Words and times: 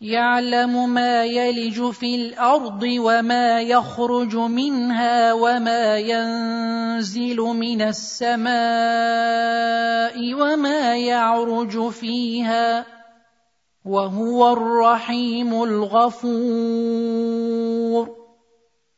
يعلم 0.00 0.94
ما 0.94 1.24
يلج 1.24 1.90
في 1.90 2.14
الأرض 2.14 2.82
وما 2.82 3.60
يخرج 3.60 4.36
منها 4.36 5.32
وما 5.32 5.98
ينزل 5.98 7.36
من 7.36 7.82
السماء 7.82 8.54
وما 10.34 10.96
يعرج 10.96 11.88
فيها 11.88 12.86
وهو 13.84 14.52
الرحيم 14.52 15.62
الغفور. 15.62 16.96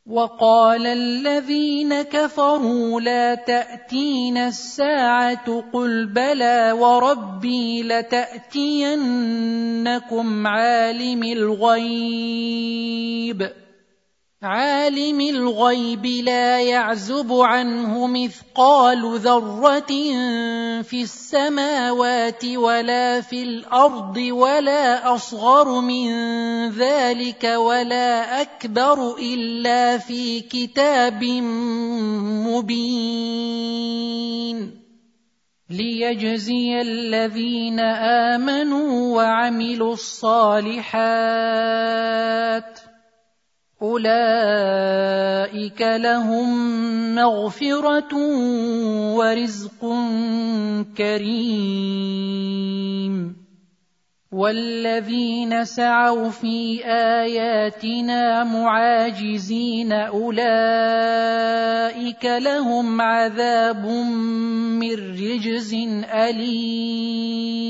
وقال 0.09 0.87
الذين 0.87 2.01
كفروا 2.01 3.01
لا 3.01 3.35
تأتينا 3.35 4.47
الساعة 4.47 5.63
قل 5.73 6.05
بلى 6.05 6.71
وربي 6.71 7.83
لتأتينكم 7.83 8.97
عالم 10.47 11.23
الغيب. 11.23 12.69
عالم 14.43 15.21
الغيب 15.21 16.05
لا 16.05 16.61
يعزب 16.61 17.33
عنه 17.33 18.07
مثقال 18.07 19.19
ذرة 19.19 19.87
في 20.81 21.01
السماوات 21.01 22.45
ولا 22.45 23.21
في 23.21 23.43
الأرض 23.43 24.17
ولا 24.17 25.15
أصغر 25.15 25.81
من 25.81 26.09
ذلك 26.69 27.43
ولا 27.43 28.41
أكبر 28.41 29.17
إلا 29.17 29.97
في 29.97 30.39
كتاب 30.39 31.23
مبين. 32.47 33.59
ليجزي 35.69 36.81
الذين 36.81 37.79
آمنوا 38.39 39.15
وعملوا 39.15 39.93
الصالحات. 39.93 40.89
أولئك 43.81 45.81
لهم 45.81 46.49
مغفرة 47.15 48.15
ورزق 49.15 49.95
كريم. 50.97 52.59
والذين 54.31 55.65
سعوا 55.65 56.29
في 56.29 56.85
آياتنا 56.85 58.43
معاجزين 58.43 59.91
أولئك 59.91 60.39
لهم 62.25 63.01
عذاب 63.01 63.85
من 63.85 64.93
رجز 64.93 65.73
أليم. 66.13 67.69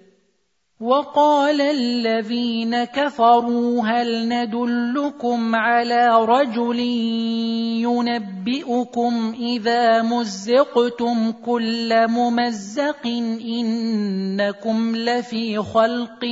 وقال 0.81 1.61
الذين 1.61 2.83
كفروا 2.83 3.83
هل 3.85 4.27
ندلكم 4.27 5.55
على 5.55 6.25
رجل 6.25 6.79
ينبئكم 7.85 9.35
إذا 9.39 10.01
مزقتم 10.01 11.31
كل 11.31 12.07
ممزق 12.07 13.07
إنكم 13.45 14.95
لفي 14.95 15.57
خلق 15.57 16.25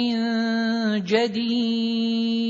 جديد 1.05 2.49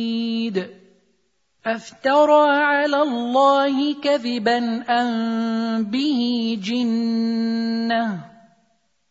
أفترى 1.65 2.49
على 2.49 3.01
الله 3.01 3.93
كذبا 4.01 4.83
أم 4.89 5.83
به 5.83 6.57
جنة 6.63 8.38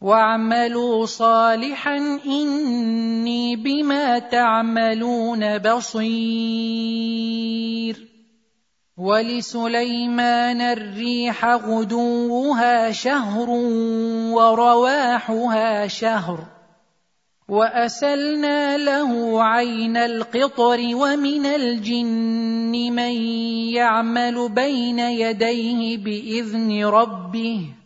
واعملوا 0.00 1.06
صالحا 1.06 1.96
إني 2.26 3.56
بما 3.56 4.18
تعملون 4.18 5.58
بصير. 5.58 6.06
ولسليمان 8.96 10.60
الريح 10.60 11.44
غدوها 11.44 12.92
شهر 12.92 13.50
ورواحها 14.30 15.86
شهر. 15.86 16.38
وأسلنا 17.48 18.76
له 18.76 19.42
عين 19.42 19.96
القطر 19.96 20.78
ومن 20.94 21.46
الجن 21.46 22.72
من 22.92 23.12
يعمل 23.72 24.48
بين 24.48 24.98
يديه 24.98 25.96
بإذن 25.98 26.84
ربه. 26.84 27.85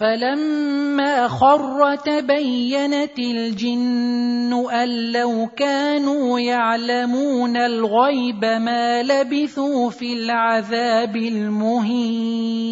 فلما 0.00 1.28
خر 1.28 1.96
تبينت 1.96 3.18
الجن 3.18 4.52
ان 4.72 5.12
لو 5.12 5.48
كانوا 5.56 6.40
يعلمون 6.40 7.56
الغيب 7.56 8.44
ما 8.44 9.02
لبثوا 9.02 9.90
في 9.90 10.12
العذاب 10.12 11.16
المهين 11.16 12.70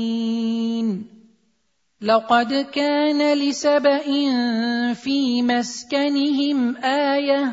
لقد 2.01 2.67
كان 2.73 3.39
لسبا 3.39 3.99
في 4.95 5.43
مسكنهم 5.43 6.77
إيه 6.77 7.53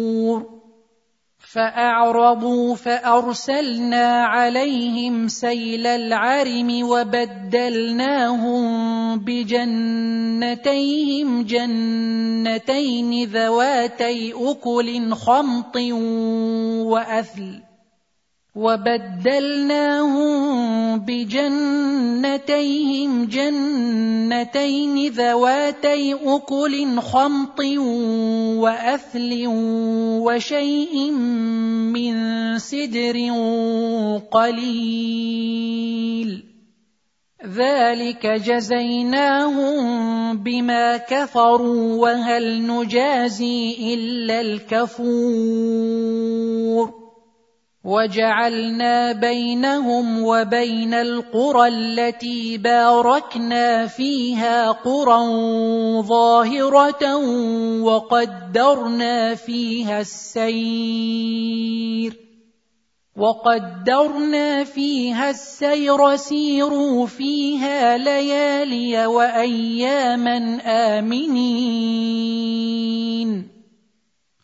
فأعرضوا 1.53 2.75
فأرسلنا 2.75 4.23
عليهم 4.23 5.27
سيل 5.27 5.87
العرم 5.87 6.83
وبدلناهم 6.89 8.61
بجنتيهم 9.19 10.63
جنتين 11.43 13.27
ذواتي 13.27 14.33
أكل 14.33 15.13
خمط 15.13 15.75
وأثل 16.85 17.70
وبدلناهم 18.55 20.31
بجنتيهم 20.99 22.31
جنتين 23.25 25.11
ذواتي 25.11 26.13
أكل 26.13 26.99
خمط 26.99 27.59
وأثل 28.59 29.43
وشيء 30.27 31.11
من 31.95 32.13
سدر 32.59 33.17
قليل. 34.31 35.71
ذلك 37.55 38.25
جزيناهم 38.27 39.81
بما 40.37 40.97
كفروا 40.97 42.01
وهل 42.01 42.67
نجازي 42.67 43.75
إلا 43.93 44.41
الكفور. 44.41 45.90
وجعلنا 47.83 49.11
بينهم 49.11 50.23
وبين 50.23 50.93
القرى 50.93 51.67
التي 51.67 52.57
باركنا 52.57 53.87
فيها 53.87 54.71
قرى 54.71 55.21
ظاهرة 56.01 57.15
وقدرنا 57.81 59.35
فيها 59.35 60.01
السير 60.01 61.41
وقدرنا 63.17 64.63
فيها 64.63 65.29
السير 65.29 66.15
سيروا 66.15 67.07
فيها 67.07 67.97
ليالي 67.97 69.05
وأياما 69.05 70.61
آمنين 70.65 72.21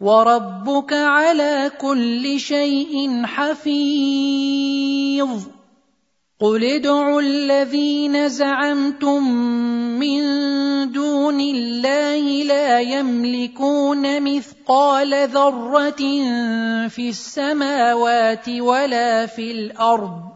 وربك 0.00 0.92
على 0.92 1.70
كل 1.80 2.40
شيء 2.40 3.22
حفيظ. 3.24 5.28
قل 6.40 6.64
ادعوا 6.64 7.20
الذين 7.20 8.28
زعمتم 8.28 9.32
من 9.98 10.22
دون 10.92 11.40
الله 11.40 12.44
لا 12.44 12.80
يملكون 12.80 14.22
مثقال 14.22 15.28
ذرة 15.28 16.02
في 16.88 17.08
السماوات 17.08 18.48
ولا 18.48 19.26
في 19.26 19.50
الأرض. 19.50 20.35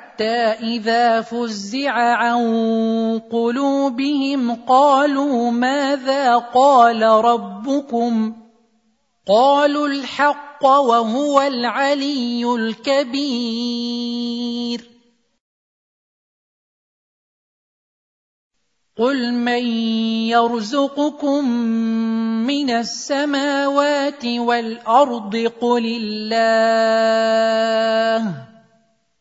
حتى 0.11 0.75
إذا 0.75 1.21
فزع 1.21 1.91
عن 1.91 2.43
قلوبهم 3.31 4.55
قالوا 4.55 5.51
ماذا 5.51 6.37
قال 6.37 7.01
ربكم؟ 7.01 8.35
قالوا 9.27 9.87
الحق 9.87 10.65
وهو 10.65 11.41
العلي 11.41 12.55
الكبير. 12.55 13.71
قل 18.97 19.33
من 19.33 19.65
يرزقكم 20.27 21.49
من 22.47 22.69
السماوات 22.69 24.25
والأرض 24.25 25.35
قل 25.61 25.85
الله. 26.01 27.11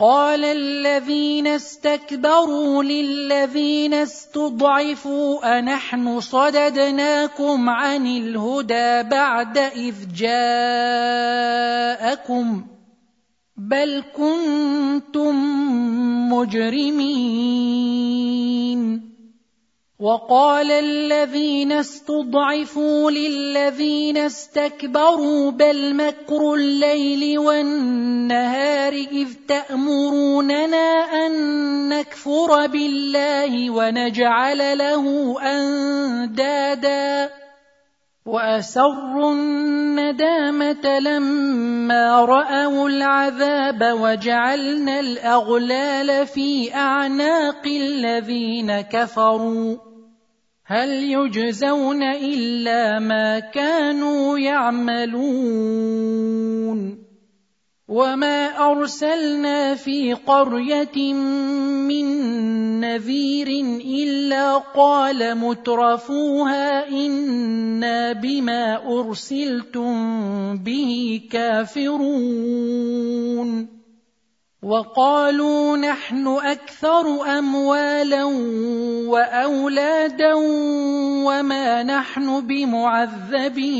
قال 0.00 0.44
الذين 0.44 1.46
استكبروا 1.46 2.82
للذين 2.82 3.94
استضعفوا 3.94 5.58
أنحن 5.58 6.20
صددناكم 6.20 7.68
عن 7.68 8.06
الهدى 8.06 9.02
بعد 9.02 9.58
إذ 9.58 9.94
جاءكم 10.16 11.26
بل 13.56 14.02
كنتم 14.16 15.34
مجرمين. 16.32 17.90
وقال 20.00 20.70
الذين 20.70 21.72
استضعفوا 21.72 23.10
للذين 23.10 24.16
استكبروا 24.16 25.50
بل 25.50 25.94
مكر 25.94 26.54
الليل 26.54 27.38
والنهار 27.38 28.92
إذ 28.92 29.28
تأمروننا 29.48 30.86
أن 31.26 31.32
نكفر 31.88 32.66
بالله 32.66 33.70
ونجعل 33.70 34.78
له 34.78 35.36
أندادا 35.42 37.30
وأسروا 38.26 39.32
الندامة 39.32 40.98
لما 40.98 42.24
رأوا 42.24 42.88
العذاب 42.88 44.00
وجعلنا 44.00 45.00
الأغلال 45.00 46.26
في 46.26 46.74
أعناق 46.74 47.66
الذين 47.66 48.80
كفروا 48.80 49.89
هل 50.70 50.90
يجزون 50.90 52.02
إلا 52.02 52.98
ما 52.98 53.38
كانوا 53.38 54.38
يعملون 54.38 55.50
وما 57.88 58.70
أرسلنا 58.70 59.74
في 59.74 60.14
قرية 60.14 61.14
من 61.90 62.06
نذير 62.80 63.48
إلا 63.82 64.56
قال 64.58 65.34
مترفوها 65.34 66.88
إنا 66.88 68.12
بما 68.12 68.86
أرسلتم 68.86 69.92
به 70.56 71.20
كافرون 71.30 72.70
وقالوا 74.62 75.76
نحن 75.76 76.26
أكثر 76.28 77.38
أموالا 77.38 78.24
وأولادا 79.08 80.34
وما 81.24 81.82
نحن 81.82 82.46
بمعذبين. 82.46 83.70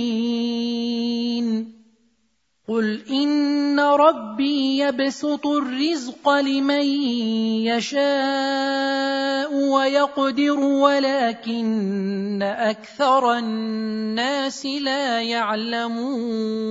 قل 2.69 3.03
إن 3.11 3.81
ربي 3.81 4.79
يبسط 4.79 5.47
الرزق 5.47 6.29
لمن 6.29 6.85
يشاء 7.69 9.55
ويقدر 9.55 10.61
ولكن 10.61 12.43
أكثر 12.43 13.39
الناس 13.39 14.67
لا 14.67 15.23
يعلمون. 15.23 16.71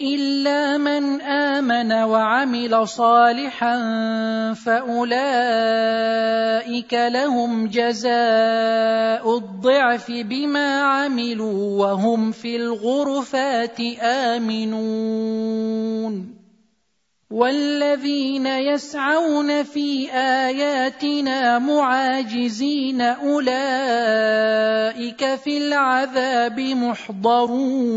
الا 0.00 0.76
من 0.78 1.20
امن 1.20 1.92
وعمل 1.92 2.88
صالحا 2.88 3.76
فاولئك 4.52 5.24
لهم 6.92 7.66
جزاء 7.66 9.38
الضعف 9.38 10.10
بما 10.10 10.82
عملوا 10.82 11.80
وهم 11.80 12.32
في 12.32 12.56
الغرفات 12.56 13.80
امنون 14.00 15.56
والذين 17.30 18.46
يسعون 18.46 19.62
في 19.62 20.12
اياتنا 20.12 21.58
معاجزين 21.58 23.00
اولئك 23.00 23.44
في 25.34 25.58
العذاب 25.58 26.60
محضرون 26.60 27.96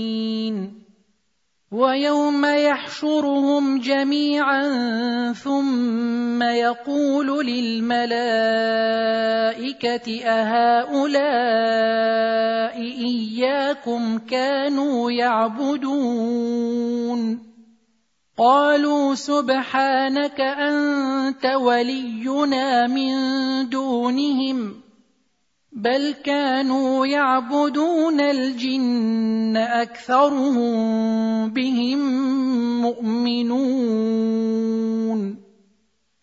ويوم 1.71 2.45
يحشرهم 2.45 3.79
جميعا 3.79 4.63
ثم 5.33 6.43
يقول 6.43 7.45
للملائكة 7.45 8.07
أهؤلاء 10.25 11.31
إياكم 12.81 14.17
كانوا 14.17 15.11
يعبدون؟ 15.11 16.71
قالوا 18.37 19.15
سبحانك 19.15 20.41
أنت 20.41 21.45
ولينا 21.45 22.87
من 22.87 23.15
دونهم. 23.69 24.90
بل 25.71 26.13
كانوا 26.23 27.05
يعبدون 27.05 28.21
الجن 28.21 29.57
أكثرهم 29.57 30.73
بهم 31.49 31.99
مؤمنون. 32.81 34.21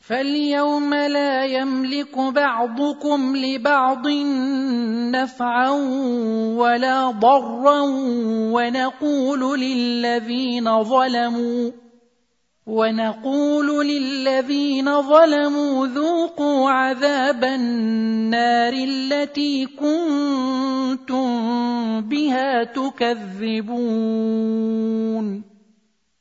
فاليوم 0.08 0.94
لا 0.94 1.44
يملك 1.44 2.18
بعضكم 2.18 3.36
لبعض 3.36 4.08
نفعا 5.12 5.70
ولا 6.56 7.10
ضرا 7.10 7.80
ونقول 8.52 9.60
للذين 9.60 10.82
ظلموا 10.82 11.70
ونقول 12.68 13.86
للذين 13.86 15.02
ظلموا 15.02 15.86
ذوقوا 15.86 16.70
عذاب 16.70 17.44
النار 17.44 18.72
التي 18.72 19.66
كنتم 19.66 21.28
بها 22.00 22.64
تكذبون. 22.64 23.98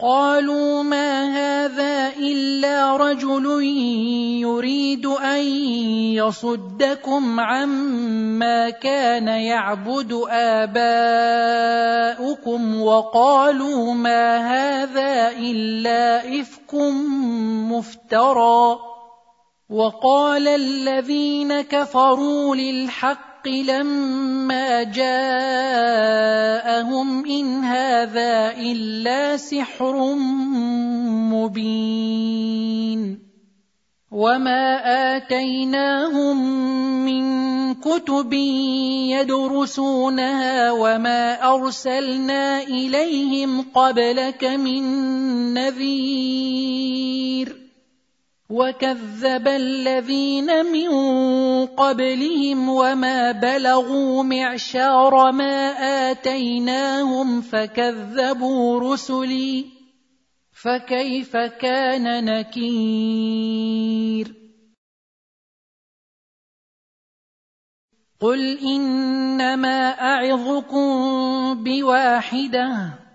قالوا 0.00 0.82
ما 0.82 1.24
هذا 1.24 2.08
إلا 2.16 2.96
رجل 2.96 3.46
يريد 4.44 5.06
أن 5.06 5.44
يصدكم 6.12 7.40
عما 7.40 8.70
كان 8.70 9.28
يعبد 9.28 10.12
آباؤكم 10.30 10.80
وقالوا 12.82 13.94
ما 13.94 14.36
هذا 14.36 15.28
إلا 15.28 16.40
إفك 16.40 16.74
مفترى 17.72 18.78
وقال 19.70 20.48
الذين 20.48 21.60
كفروا 21.60 22.56
للحق 22.56 23.25
لما 23.46 24.82
جاءهم 24.82 25.26
إن 27.26 27.64
هذا 27.64 28.54
إلا 28.58 29.36
سحر 29.36 30.14
مبين 31.34 33.18
وما 34.12 34.80
آتيناهم 35.16 36.36
من 37.04 37.24
كتب 37.74 38.32
يدرسونها 39.12 40.72
وما 40.72 41.54
أرسلنا 41.54 42.62
إليهم 42.62 43.62
قبلك 43.74 44.44
من 44.44 44.82
نذير 45.54 46.86
وكذب 48.50 49.48
الذين 49.48 50.66
من 50.66 50.90
قبلهم 51.66 52.68
وما 52.68 53.32
بلغوا 53.32 54.22
معشار 54.22 55.32
ما 55.32 55.70
اتيناهم 56.10 57.40
فكذبوا 57.40 58.92
رسلي 58.92 59.66
فكيف 60.52 61.36
كان 61.36 62.24
نكير 62.24 63.46
قل 68.20 68.58
انما 68.58 69.90
اعظكم 69.90 70.84
بواحده 71.64 73.05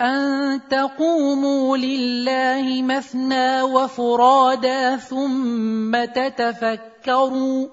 أن 0.00 0.60
تقوموا 0.70 1.76
لله 1.76 2.82
مثنى 2.82 3.62
وفرادا 3.62 4.96
ثم 4.96 6.04
تتفكروا 6.04 7.68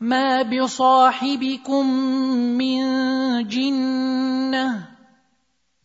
ما 0.00 0.42
بصاحبكم 0.42 1.86
من 2.56 2.82
جنة 3.48 4.88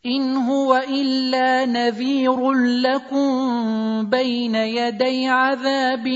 إن 0.06 0.36
هو 0.36 0.84
إلا 0.89 1.65
نذير 1.65 2.51
لكم 2.53 3.29
بين 4.10 4.56
يدي 4.56 5.27
عذاب 5.27 6.08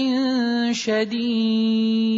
شديد. 0.72 2.18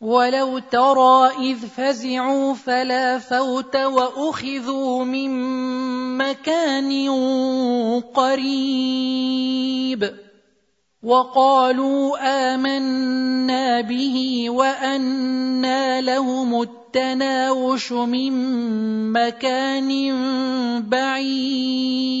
ولو 0.00 0.58
ترى 0.58 1.30
اذ 1.38 1.58
فزعوا 1.76 2.54
فلا 2.54 3.18
فوت 3.18 3.76
واخذوا 3.76 5.04
من 5.04 5.30
مكان 6.16 7.10
قريب 8.14 9.50
وقالوا 11.02 12.16
امنا 12.54 13.80
به 13.80 14.46
وانى 14.50 16.00
لهم 16.00 16.62
التناوش 16.62 17.92
من 17.92 18.32
مكان 19.12 19.90
بعيد 20.88 22.20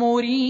مريب 0.00 0.40